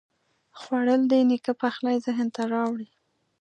خوړل 0.59 1.01
د 1.11 1.13
نیکه 1.29 1.53
پخلی 1.61 1.95
ذهن 2.05 2.27
ته 2.35 2.41
راوړي 2.53 2.89